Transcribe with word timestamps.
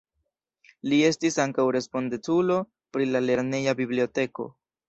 Li 0.93 1.01
estis 1.09 1.37
ankaŭ 1.43 1.67
respondeculo 1.77 2.57
pri 2.97 3.09
la 3.13 3.25
lerneja 3.29 3.77
biblioteko. 3.83 4.53